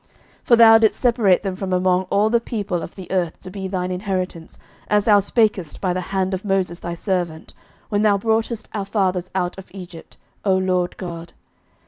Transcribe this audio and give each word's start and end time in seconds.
11:008:053 0.01 0.09
For 0.45 0.55
thou 0.55 0.77
didst 0.79 0.99
separate 0.99 1.43
them 1.43 1.55
from 1.55 1.71
among 1.71 2.05
all 2.09 2.31
the 2.31 2.39
people 2.41 2.81
of 2.81 2.95
the 2.95 3.05
earth, 3.11 3.39
to 3.41 3.51
be 3.51 3.67
thine 3.67 3.91
inheritance, 3.91 4.57
as 4.87 5.03
thou 5.03 5.19
spakest 5.19 5.79
by 5.79 5.93
the 5.93 6.01
hand 6.09 6.33
of 6.33 6.43
Moses 6.43 6.79
thy 6.79 6.95
servant, 6.95 7.53
when 7.89 8.01
thou 8.01 8.17
broughtest 8.17 8.67
our 8.73 8.85
fathers 8.85 9.29
out 9.35 9.55
of 9.59 9.69
Egypt, 9.75 10.17
O 10.43 10.57
LORD 10.57 10.97
God. 10.97 11.33